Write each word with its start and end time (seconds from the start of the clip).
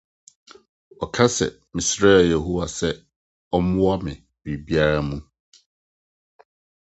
Ɔka 1.03 1.23
sɛ: 1.35 1.45
Mesrɛɛ 1.75 2.21
Yehowa 2.31 2.65
sɛ 2.77 2.89
ɔmmoa 3.55 3.95
me 4.03 4.13
biribiara 4.41 4.99
mu. 5.07 5.17